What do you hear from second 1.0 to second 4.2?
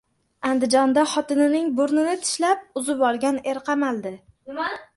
xotinining burnini tishlab, uzib olgan er qamaldi